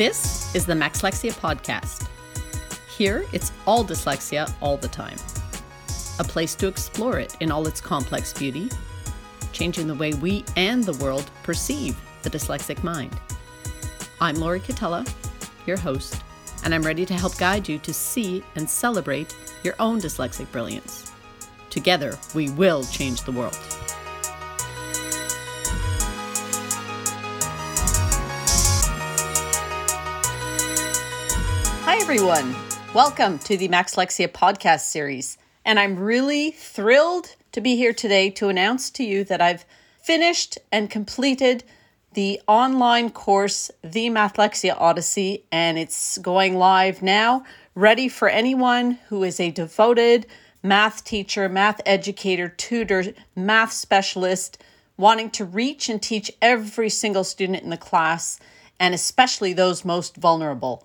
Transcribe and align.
This 0.00 0.54
is 0.54 0.64
the 0.64 0.72
Maxlexia 0.72 1.30
Podcast. 1.32 2.08
Here, 2.88 3.26
it's 3.34 3.52
all 3.66 3.84
dyslexia 3.84 4.50
all 4.62 4.78
the 4.78 4.88
time. 4.88 5.18
A 6.18 6.24
place 6.24 6.54
to 6.54 6.68
explore 6.68 7.18
it 7.18 7.36
in 7.40 7.52
all 7.52 7.66
its 7.66 7.82
complex 7.82 8.32
beauty, 8.32 8.70
changing 9.52 9.88
the 9.88 9.94
way 9.94 10.14
we 10.14 10.42
and 10.56 10.82
the 10.82 10.94
world 11.04 11.30
perceive 11.42 12.00
the 12.22 12.30
dyslexic 12.30 12.82
mind. 12.82 13.14
I'm 14.22 14.36
Lori 14.36 14.60
Catella, 14.60 15.06
your 15.66 15.76
host, 15.76 16.22
and 16.64 16.74
I'm 16.74 16.82
ready 16.82 17.04
to 17.04 17.12
help 17.12 17.36
guide 17.36 17.68
you 17.68 17.78
to 17.80 17.92
see 17.92 18.42
and 18.56 18.70
celebrate 18.70 19.36
your 19.62 19.74
own 19.78 20.00
dyslexic 20.00 20.50
brilliance. 20.50 21.12
Together, 21.68 22.18
we 22.34 22.48
will 22.48 22.84
change 22.84 23.24
the 23.24 23.32
world. 23.32 23.58
Everyone. 32.00 32.56
Welcome 32.94 33.38
to 33.40 33.58
the 33.58 33.68
Maxlexia 33.68 34.26
podcast 34.26 34.80
series. 34.80 35.36
And 35.66 35.78
I'm 35.78 35.96
really 35.96 36.50
thrilled 36.50 37.36
to 37.52 37.60
be 37.60 37.76
here 37.76 37.92
today 37.92 38.30
to 38.30 38.48
announce 38.48 38.88
to 38.92 39.04
you 39.04 39.22
that 39.24 39.42
I've 39.42 39.66
finished 40.02 40.58
and 40.72 40.90
completed 40.90 41.62
the 42.14 42.40
online 42.48 43.10
course, 43.10 43.70
The 43.84 44.08
Mathlexia 44.08 44.74
Odyssey, 44.80 45.44
and 45.52 45.78
it's 45.78 46.16
going 46.18 46.56
live 46.56 47.02
now, 47.02 47.44
ready 47.74 48.08
for 48.08 48.28
anyone 48.28 48.92
who 49.08 49.22
is 49.22 49.38
a 49.38 49.50
devoted 49.50 50.26
math 50.62 51.04
teacher, 51.04 51.50
math 51.50 51.82
educator, 51.84 52.48
tutor, 52.48 53.12
math 53.36 53.72
specialist, 53.72 54.60
wanting 54.96 55.30
to 55.32 55.44
reach 55.44 55.90
and 55.90 56.02
teach 56.02 56.32
every 56.40 56.88
single 56.88 57.24
student 57.24 57.62
in 57.62 57.70
the 57.70 57.76
class, 57.76 58.40
and 58.80 58.94
especially 58.94 59.52
those 59.52 59.84
most 59.84 60.16
vulnerable. 60.16 60.84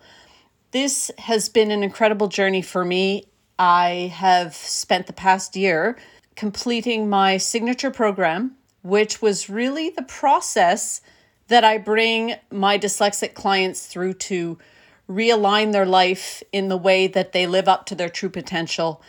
This 0.71 1.11
has 1.19 1.49
been 1.49 1.71
an 1.71 1.83
incredible 1.83 2.27
journey 2.27 2.61
for 2.61 2.83
me. 2.83 3.25
I 3.57 4.11
have 4.13 4.53
spent 4.53 5.07
the 5.07 5.13
past 5.13 5.55
year 5.55 5.97
completing 6.35 7.09
my 7.09 7.37
signature 7.37 7.91
program, 7.91 8.55
which 8.81 9.21
was 9.21 9.49
really 9.49 9.89
the 9.89 10.03
process 10.03 11.01
that 11.47 11.63
I 11.63 11.77
bring 11.77 12.35
my 12.51 12.77
dyslexic 12.77 13.33
clients 13.33 13.85
through 13.85 14.15
to 14.15 14.57
realign 15.09 15.71
their 15.71 15.85
life 15.85 16.41
in 16.51 16.67
the 16.67 16.77
way 16.77 17.07
that 17.07 17.31
they 17.31 17.47
live 17.47 17.67
up 17.67 17.85
to 17.85 17.95
their 17.95 18.09
true 18.09 18.29
potential 18.29 19.01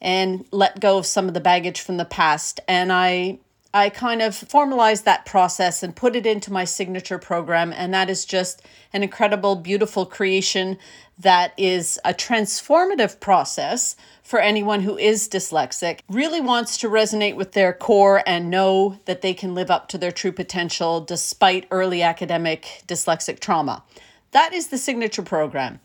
and 0.00 0.44
let 0.50 0.80
go 0.80 0.98
of 0.98 1.06
some 1.06 1.28
of 1.28 1.34
the 1.34 1.40
baggage 1.40 1.80
from 1.80 1.96
the 1.96 2.04
past. 2.04 2.60
And 2.68 2.92
I 2.92 3.38
I 3.74 3.88
kind 3.88 4.22
of 4.22 4.36
formalized 4.36 5.04
that 5.04 5.26
process 5.26 5.82
and 5.82 5.96
put 5.96 6.14
it 6.14 6.26
into 6.26 6.52
my 6.52 6.64
signature 6.64 7.18
program. 7.18 7.72
And 7.72 7.92
that 7.92 8.08
is 8.08 8.24
just 8.24 8.62
an 8.92 9.02
incredible, 9.02 9.56
beautiful 9.56 10.06
creation 10.06 10.78
that 11.18 11.52
is 11.56 11.98
a 12.04 12.14
transformative 12.14 13.18
process 13.18 13.96
for 14.22 14.38
anyone 14.38 14.80
who 14.80 14.96
is 14.96 15.28
dyslexic, 15.28 15.98
really 16.08 16.40
wants 16.40 16.78
to 16.78 16.88
resonate 16.88 17.34
with 17.34 17.50
their 17.50 17.72
core 17.72 18.22
and 18.28 18.48
know 18.48 19.00
that 19.06 19.22
they 19.22 19.34
can 19.34 19.56
live 19.56 19.72
up 19.72 19.88
to 19.88 19.98
their 19.98 20.12
true 20.12 20.32
potential 20.32 21.00
despite 21.00 21.66
early 21.72 22.00
academic 22.00 22.84
dyslexic 22.86 23.40
trauma. 23.40 23.82
That 24.30 24.52
is 24.52 24.68
the 24.68 24.78
signature 24.78 25.22
program. 25.22 25.80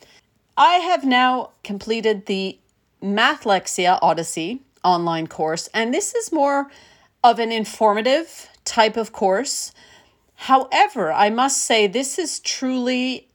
I 0.56 0.76
have 0.76 1.04
now 1.04 1.52
completed 1.64 2.28
the 2.28 2.60
Mathlexia 3.02 3.98
Odyssey 4.04 4.62
online 4.84 5.26
course, 5.26 5.70
and 5.74 5.92
this 5.92 6.14
is 6.14 6.32
more 6.32 6.70
of 7.24 7.40
an 7.40 7.52
informative 7.52 8.50
type 8.66 8.98
of 8.98 9.12
course. 9.12 9.74
However, 10.36 11.12
I 11.12 11.30
must 11.30 11.64
say 11.64 11.88
this 11.88 12.18
is 12.18 12.40
truly 12.40 13.28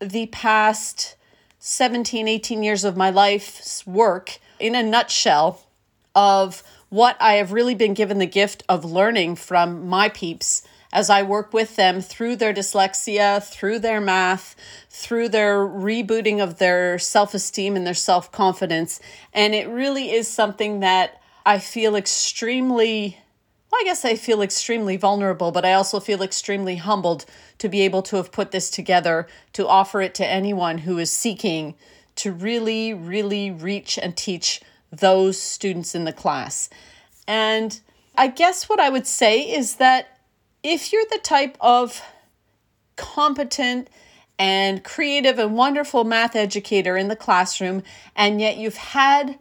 the 0.00 0.26
past 0.26 1.16
17, 1.58 2.28
18 2.28 2.62
years 2.62 2.84
of 2.84 2.96
my 2.96 3.10
life's 3.10 3.86
work 3.86 4.38
in 4.58 4.74
a 4.74 4.82
nutshell 4.82 5.66
of 6.14 6.62
what 6.88 7.16
I 7.20 7.34
have 7.34 7.52
really 7.52 7.74
been 7.74 7.94
given 7.94 8.18
the 8.18 8.26
gift 8.26 8.64
of 8.68 8.84
learning 8.84 9.36
from 9.36 9.86
my 9.86 10.08
peeps 10.08 10.66
as 10.92 11.10
I 11.10 11.22
work 11.22 11.52
with 11.52 11.76
them 11.76 12.00
through 12.00 12.36
their 12.36 12.54
dyslexia, 12.54 13.42
through 13.44 13.80
their 13.80 14.00
math, 14.00 14.56
through 14.88 15.28
their 15.28 15.58
rebooting 15.58 16.42
of 16.42 16.58
their 16.58 16.98
self 16.98 17.34
esteem 17.34 17.76
and 17.76 17.86
their 17.86 17.94
self 17.94 18.32
confidence. 18.32 19.00
And 19.32 19.54
it 19.54 19.68
really 19.68 20.10
is 20.10 20.28
something 20.28 20.80
that 20.80 21.20
I 21.44 21.58
feel 21.58 21.94
extremely 21.94 23.18
well, 23.70 23.80
I 23.80 23.84
guess 23.84 24.04
I 24.04 24.16
feel 24.16 24.40
extremely 24.40 24.96
vulnerable, 24.96 25.52
but 25.52 25.64
I 25.64 25.74
also 25.74 26.00
feel 26.00 26.22
extremely 26.22 26.76
humbled 26.76 27.26
to 27.58 27.68
be 27.68 27.82
able 27.82 28.02
to 28.02 28.16
have 28.16 28.32
put 28.32 28.50
this 28.50 28.70
together 28.70 29.26
to 29.52 29.68
offer 29.68 30.00
it 30.00 30.14
to 30.16 30.26
anyone 30.26 30.78
who 30.78 30.98
is 30.98 31.10
seeking 31.10 31.74
to 32.16 32.32
really, 32.32 32.94
really 32.94 33.50
reach 33.50 33.98
and 33.98 34.16
teach 34.16 34.60
those 34.90 35.40
students 35.40 35.94
in 35.94 36.04
the 36.04 36.12
class. 36.12 36.70
And 37.26 37.78
I 38.16 38.28
guess 38.28 38.68
what 38.68 38.80
I 38.80 38.88
would 38.88 39.06
say 39.06 39.40
is 39.42 39.76
that 39.76 40.18
if 40.62 40.92
you're 40.92 41.04
the 41.10 41.20
type 41.22 41.56
of 41.60 42.02
competent 42.96 43.88
and 44.38 44.82
creative 44.82 45.38
and 45.38 45.56
wonderful 45.56 46.04
math 46.04 46.34
educator 46.34 46.96
in 46.96 47.08
the 47.08 47.16
classroom, 47.16 47.82
and 48.16 48.40
yet 48.40 48.56
you've 48.56 48.76
had 48.76 49.38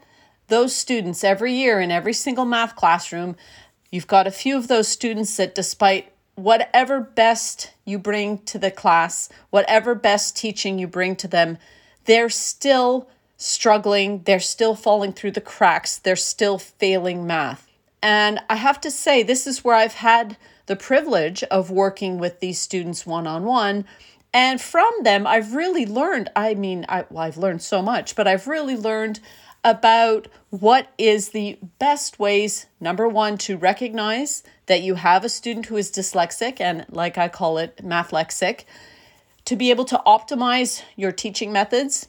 those 0.48 0.76
students 0.76 1.24
every 1.24 1.54
year 1.54 1.80
in 1.80 1.92
every 1.92 2.14
single 2.14 2.46
math 2.46 2.76
classroom 2.76 3.36
You've 3.92 4.08
got 4.08 4.28
a 4.28 4.32
few 4.32 4.58
of 4.58 4.68
those 4.68 4.88
students 4.88 5.38
that, 5.38 5.56
despite 5.56 6.12
whatever 6.36 7.00
best 7.00 7.72
you 7.86 7.98
bring 7.98 8.40
to 8.40 8.60
the 8.60 8.72
class, 8.72 9.30
whatever 9.50 9.96
best 9.96 10.36
teaching 10.36 10.78
you 10.78 10.88
bring 10.88 11.16
to 11.18 11.28
them, 11.28 11.58
they're 12.06 12.30
still 12.30 13.10
struggling, 13.38 14.24
they're 14.24 14.40
still 14.40 14.76
falling 14.76 15.14
through 15.14 15.32
the 15.32 15.42
cracks, 15.42 15.98
they're 15.98 16.16
still 16.16 16.58
failing 16.58 17.26
math. 17.26 17.68
And 18.02 18.40
I 18.50 18.56
have 18.56 18.80
to 18.82 18.92
say, 18.92 19.24
this 19.24 19.48
is 19.48 19.64
where 19.64 19.76
I've 19.76 19.96
had 19.96 20.38
the 20.68 20.76
privilege 20.76 21.44
of 21.44 21.72
working 21.72 22.18
with 22.18 22.40
these 22.40 22.60
students 22.60 23.06
one 23.06 23.26
on 23.26 23.46
one. 23.46 23.86
And 24.34 24.62
from 24.62 24.92
them, 25.02 25.26
I've 25.26 25.56
really 25.56 25.86
learned. 25.86 26.30
I 26.36 26.54
mean, 26.54 26.86
I, 26.90 27.06
well, 27.10 27.24
I've 27.24 27.38
learned 27.38 27.62
so 27.62 27.82
much, 27.82 28.16
but 28.16 28.28
I've 28.28 28.48
really 28.48 28.76
learned 28.76 29.20
about 29.68 30.30
what 30.50 30.94
is 30.98 31.30
the 31.30 31.60
best 31.78 32.20
ways, 32.20 32.68
number 32.80 33.06
one, 33.06 33.38
to 33.40 33.58
recognize 33.58 34.42
that 34.68 34.82
you 34.82 34.96
have 34.96 35.26
a 35.26 35.30
student 35.30 35.66
who 35.66 35.76
is 35.76 35.92
dyslexic 35.92 36.62
and, 36.62 36.86
like 36.90 37.18
I 37.18 37.28
call 37.28 37.58
it, 37.58 37.78
mathlexic, 37.84 38.64
to 39.44 39.58
be 39.58 39.70
able 39.70 39.84
to 39.86 40.02
optimize 40.08 40.84
your 40.96 41.12
teaching 41.12 41.52
methods 41.52 42.08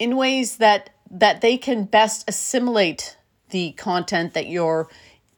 in 0.00 0.16
ways 0.16 0.56
that 0.56 0.90
that 1.08 1.40
they 1.40 1.56
can 1.56 1.84
best 1.84 2.28
assimilate 2.28 3.16
the 3.50 3.70
content 3.72 4.34
that 4.34 4.48
you're 4.48 4.88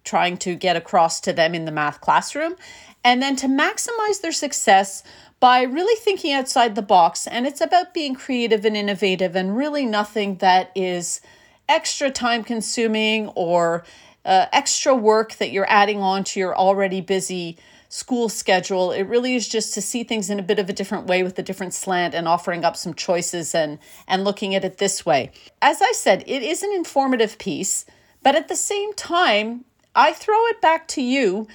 trying 0.02 0.38
to 0.38 0.54
get 0.54 0.74
across 0.74 1.20
to 1.20 1.34
them 1.34 1.54
in 1.54 1.66
the 1.66 1.70
math 1.70 2.00
classroom 2.00 2.56
and 3.04 3.20
then 3.20 3.36
to 3.36 3.46
maximize 3.46 4.22
their 4.22 4.32
success 4.32 5.02
by 5.38 5.60
really 5.60 5.94
thinking 6.00 6.32
outside 6.32 6.74
the 6.74 6.82
box. 6.82 7.26
And 7.26 7.46
it's 7.46 7.60
about 7.60 7.92
being 7.92 8.14
creative 8.14 8.64
and 8.64 8.74
innovative 8.74 9.36
and 9.36 9.54
really 9.54 9.84
nothing 9.84 10.36
that 10.36 10.72
is 10.74 11.20
extra 11.68 12.10
time 12.10 12.44
consuming 12.44 13.28
or 13.28 13.84
uh, 14.24 14.46
extra 14.52 14.94
work 14.94 15.34
that 15.36 15.50
you're 15.50 15.68
adding 15.68 16.00
on 16.00 16.24
to 16.24 16.40
your 16.40 16.56
already 16.56 17.00
busy 17.00 17.56
school 17.88 18.28
schedule. 18.28 18.92
It 18.92 19.04
really 19.04 19.34
is 19.34 19.48
just 19.48 19.72
to 19.74 19.80
see 19.80 20.04
things 20.04 20.28
in 20.28 20.38
a 20.38 20.42
bit 20.42 20.58
of 20.58 20.68
a 20.68 20.72
different 20.72 21.06
way 21.06 21.22
with 21.22 21.38
a 21.38 21.42
different 21.42 21.72
slant 21.72 22.14
and 22.14 22.28
offering 22.28 22.64
up 22.64 22.76
some 22.76 22.94
choices 22.94 23.54
and 23.54 23.78
and 24.06 24.24
looking 24.24 24.54
at 24.54 24.64
it 24.64 24.78
this 24.78 25.06
way. 25.06 25.30
As 25.62 25.80
I 25.80 25.92
said, 25.92 26.22
it 26.26 26.42
is 26.42 26.62
an 26.62 26.72
informative 26.72 27.38
piece, 27.38 27.86
but 28.22 28.34
at 28.34 28.48
the 28.48 28.56
same 28.56 28.92
time, 28.94 29.64
I 29.94 30.12
throw 30.12 30.46
it 30.46 30.60
back 30.60 30.86
to 30.88 31.02
you 31.02 31.48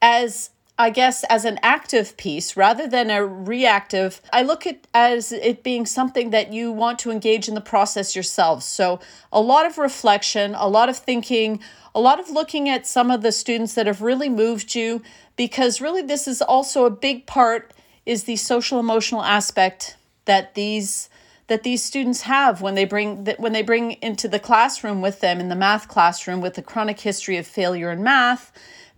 as 0.00 0.50
I 0.80 0.88
guess, 0.88 1.24
as 1.24 1.44
an 1.44 1.60
active 1.62 2.16
piece 2.16 2.56
rather 2.56 2.86
than 2.88 3.10
a 3.10 3.22
reactive. 3.22 4.22
I 4.32 4.40
look 4.40 4.66
at 4.66 4.86
as 4.94 5.30
it 5.30 5.62
being 5.62 5.84
something 5.84 6.30
that 6.30 6.54
you 6.54 6.72
want 6.72 6.98
to 7.00 7.10
engage 7.10 7.48
in 7.48 7.54
the 7.54 7.60
process 7.60 8.16
yourselves. 8.16 8.64
So 8.64 8.98
a 9.30 9.42
lot 9.42 9.66
of 9.66 9.76
reflection, 9.76 10.54
a 10.54 10.68
lot 10.68 10.88
of 10.88 10.96
thinking, 10.96 11.60
a 11.94 12.00
lot 12.00 12.18
of 12.18 12.30
looking 12.30 12.66
at 12.70 12.86
some 12.86 13.10
of 13.10 13.20
the 13.20 13.30
students 13.30 13.74
that 13.74 13.86
have 13.86 14.00
really 14.00 14.30
moved 14.30 14.74
you, 14.74 15.02
because 15.36 15.82
really 15.82 16.00
this 16.00 16.26
is 16.26 16.40
also 16.40 16.86
a 16.86 16.90
big 16.90 17.26
part 17.26 17.74
is 18.06 18.24
the 18.24 18.36
social 18.36 18.80
emotional 18.80 19.22
aspect 19.22 19.98
that 20.24 20.54
these 20.54 21.10
that 21.48 21.64
these 21.64 21.82
students 21.82 22.22
have 22.22 22.62
when 22.62 22.74
they 22.74 22.86
bring 22.86 23.24
that 23.24 23.38
when 23.38 23.52
they 23.52 23.62
bring 23.62 23.92
into 24.00 24.28
the 24.28 24.38
classroom 24.38 25.02
with 25.02 25.20
them 25.20 25.40
in 25.40 25.50
the 25.50 25.56
math 25.56 25.88
classroom 25.88 26.40
with 26.40 26.56
a 26.56 26.62
chronic 26.62 27.00
history 27.00 27.36
of 27.36 27.46
failure 27.46 27.90
in 27.90 28.02
math 28.02 28.50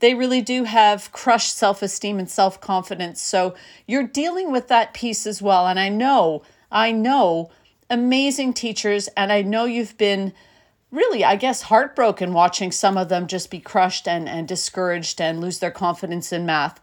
they 0.02 0.14
really 0.14 0.40
do 0.40 0.64
have 0.64 1.12
crushed 1.12 1.56
self 1.56 1.80
esteem 1.80 2.18
and 2.18 2.28
self 2.28 2.60
confidence. 2.60 3.22
So 3.22 3.54
you're 3.86 4.06
dealing 4.06 4.50
with 4.50 4.66
that 4.66 4.92
piece 4.92 5.28
as 5.28 5.40
well. 5.40 5.68
And 5.68 5.78
I 5.78 5.88
know, 5.88 6.42
I 6.72 6.90
know 6.90 7.50
amazing 7.88 8.54
teachers, 8.54 9.06
and 9.16 9.32
I 9.32 9.42
know 9.42 9.64
you've 9.64 9.96
been 9.96 10.32
really, 10.90 11.24
I 11.24 11.36
guess, 11.36 11.62
heartbroken 11.62 12.32
watching 12.32 12.72
some 12.72 12.98
of 12.98 13.10
them 13.10 13.28
just 13.28 13.48
be 13.48 13.60
crushed 13.60 14.08
and, 14.08 14.28
and 14.28 14.48
discouraged 14.48 15.20
and 15.20 15.40
lose 15.40 15.60
their 15.60 15.70
confidence 15.70 16.32
in 16.32 16.44
math. 16.44 16.80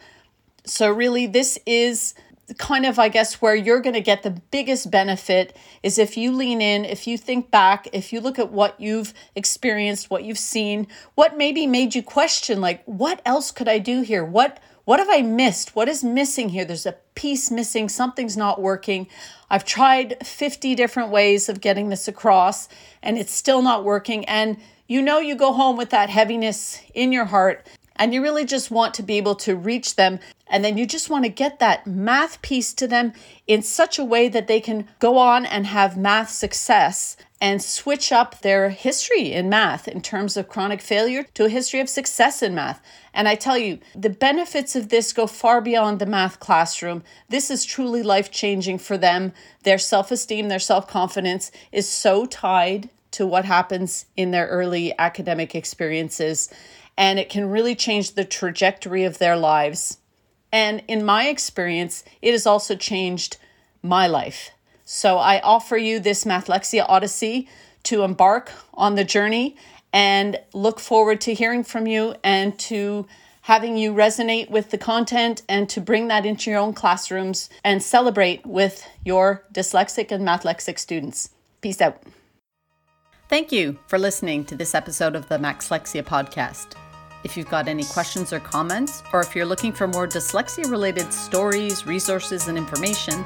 So, 0.66 0.90
really, 0.90 1.28
this 1.28 1.60
is 1.66 2.14
kind 2.58 2.86
of, 2.86 3.00
I 3.00 3.10
guess, 3.10 3.42
where 3.42 3.56
you're 3.56 3.82
going 3.82 3.94
to 3.94 4.02
get 4.02 4.24
the 4.24 4.32
biggest 4.32 4.90
benefit 4.90 5.56
is 5.84 5.98
if 5.98 6.18
you 6.18 6.32
lean 6.32 6.62
in, 6.62 6.86
if 6.86 7.08
you 7.08 7.18
think 7.18 7.52
back, 7.52 7.88
if 7.94 8.12
you 8.12 8.22
look 8.22 8.40
at 8.40 8.52
what 8.52 8.80
you've 8.80 9.14
experienced, 9.36 10.10
what 10.10 10.24
you've 10.24 10.40
seen, 10.40 10.88
what 11.16 11.38
maybe 11.38 11.68
made 11.68 11.96
you 11.96 12.04
question, 12.04 12.62
like, 12.62 12.84
what 12.86 13.22
else 13.26 13.52
could 13.52 13.68
I 13.68 13.80
do 13.80 14.02
here? 14.02 14.24
What 14.24 14.60
what 14.86 14.98
have 14.98 15.10
I 15.12 15.22
missed? 15.22 15.76
What 15.76 15.88
is 15.88 16.04
missing 16.04 16.50
here? 16.50 16.66
There's 16.66 16.88
a 16.88 16.96
piece 17.14 17.52
missing. 17.52 17.90
Something's 17.90 18.36
not 18.36 18.60
working. 18.60 19.08
I've 19.48 19.64
tried 19.64 20.26
50 20.26 20.74
different 20.74 21.12
ways 21.12 21.48
of 21.48 21.62
getting 21.62 21.90
this 21.90 22.08
across 22.08 22.68
and 23.04 23.16
it's 23.16 23.32
still 23.32 23.62
not 23.62 23.84
working. 23.84 24.26
And 24.26 24.58
you 24.88 25.04
know, 25.04 25.20
you 25.20 25.36
go 25.36 25.54
home 25.54 25.78
with 25.78 25.92
that 25.92 26.10
heaviness 26.10 26.82
in 26.96 27.12
your 27.12 27.26
heart 27.26 27.68
and 28.00 28.14
you 28.14 28.22
really 28.24 28.46
just 28.46 28.72
want 28.72 28.94
to 28.96 29.04
be 29.04 29.18
able 29.18 29.36
to 29.36 29.56
reach 29.56 29.98
them. 29.98 30.20
And 30.48 30.64
then 30.64 30.78
you 30.78 30.88
just 30.88 31.10
want 31.10 31.26
to 31.26 31.30
get 31.30 31.60
that 31.60 31.86
math 31.86 32.42
piece 32.42 32.74
to 32.76 32.88
them 32.88 33.14
in 33.46 33.62
such 33.62 34.00
a 34.00 34.06
way 34.06 34.30
that 34.30 34.48
they 34.48 34.62
can 34.62 34.88
go 35.00 35.18
on 35.18 35.46
and 35.46 35.68
have 35.68 35.98
math 35.98 36.30
success 36.32 37.18
and 37.42 37.62
switch 37.62 38.12
up 38.12 38.42
their 38.42 38.70
history 38.70 39.32
in 39.32 39.50
math 39.50 39.88
in 39.88 40.02
terms 40.02 40.36
of 40.36 40.48
chronic 40.48 40.82
failure 40.82 41.26
to 41.34 41.46
a 41.46 41.50
history 41.50 41.80
of 41.80 41.90
success 41.90 42.42
in 42.42 42.56
math. 42.56 42.82
And 43.14 43.28
I 43.28 43.36
tell 43.36 43.58
you, 43.58 43.80
the 43.94 44.10
benefits 44.10 44.76
of 44.76 44.90
this 44.90 45.14
go 45.14 45.28
far 45.28 45.62
beyond 45.62 46.00
the 46.00 46.06
math 46.06 46.40
classroom. 46.40 47.04
This 47.28 47.52
is 47.52 47.66
truly 47.66 48.02
life 48.02 48.32
changing 48.32 48.80
for 48.80 48.98
them. 48.98 49.34
Their 49.64 49.78
self 49.78 50.12
esteem, 50.12 50.48
their 50.48 50.60
self 50.60 50.88
confidence 50.88 51.52
is 51.72 51.88
so 51.88 52.26
tied 52.26 52.90
to 53.12 53.26
what 53.26 53.46
happens 53.46 54.06
in 54.16 54.32
their 54.32 54.48
early 54.48 54.94
academic 55.00 55.56
experiences 55.56 56.50
and 57.00 57.18
it 57.18 57.30
can 57.30 57.50
really 57.50 57.76
change 57.76 58.14
the 58.14 58.26
trajectory 58.26 59.06
of 59.06 59.18
their 59.18 59.38
lives. 59.38 60.00
And 60.52 60.84
in 60.88 61.06
my 61.06 61.30
experience, 61.30 62.04
it 62.22 62.34
has 62.34 62.46
also 62.46 62.76
changed 62.76 63.38
my 63.82 64.06
life. 64.06 64.52
So 64.84 65.18
I 65.18 65.40
offer 65.40 65.78
you 65.78 66.00
this 66.00 66.26
Mathlexia 66.26 66.86
Odyssey 66.90 67.48
to 67.84 68.04
embark 68.04 68.52
on 68.74 68.96
the 68.96 69.06
journey 69.06 69.56
and 69.94 70.38
look 70.54 70.80
forward 70.80 71.22
to 71.22 71.34
hearing 71.34 71.64
from 71.64 71.88
you 71.88 72.16
and 72.22 72.60
to 72.60 73.08
having 73.44 73.78
you 73.78 73.94
resonate 73.94 74.50
with 74.50 74.70
the 74.70 74.78
content 74.78 75.42
and 75.48 75.70
to 75.70 75.80
bring 75.80 76.10
that 76.10 76.26
into 76.26 76.52
your 76.52 76.60
own 76.60 76.74
classrooms 76.74 77.50
and 77.64 77.82
celebrate 77.82 78.46
with 78.46 78.86
your 79.06 79.46
dyslexic 79.54 80.12
and 80.12 80.28
mathlexic 80.28 80.78
students. 80.78 81.30
Peace 81.62 81.80
out. 81.80 82.04
Thank 83.30 83.52
you 83.52 83.80
for 83.88 83.98
listening 83.98 84.44
to 84.46 84.56
this 84.56 84.76
episode 84.76 85.16
of 85.16 85.30
the 85.30 85.38
Maxlexia 85.38 86.04
podcast. 86.04 86.76
If 87.24 87.36
you've 87.36 87.50
got 87.50 87.68
any 87.68 87.84
questions 87.84 88.32
or 88.32 88.40
comments, 88.40 89.04
or 89.12 89.22
if 89.22 89.36
you're 89.36 89.46
looking 89.46 89.74
for 89.74 89.88
more 89.88 90.08
dyslexia 90.08 90.70
related 90.70 91.12
stories, 91.12 91.86
resources, 91.86 92.48
and 92.48 92.58
information, 92.58 93.26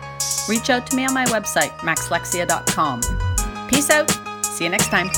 reach 0.49 0.69
out 0.69 0.87
to 0.87 0.95
me 0.95 1.05
on 1.05 1.13
my 1.13 1.25
website, 1.25 1.71
maxlexia.com. 1.79 3.01
Peace 3.67 3.89
out. 3.89 4.09
See 4.43 4.63
you 4.63 4.69
next 4.69 4.87
time. 4.87 5.09